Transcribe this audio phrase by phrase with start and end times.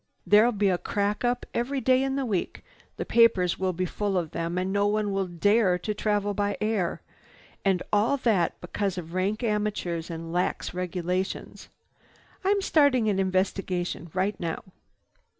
[0.25, 2.63] There'll be a crack up every day in the week.
[2.97, 6.57] The papers will be full of them and no one will dare to travel by
[6.59, 7.03] air.
[7.63, 11.69] And all that because of rank amateurs and lax regulations.
[12.43, 14.63] I'm starting an investigation right now."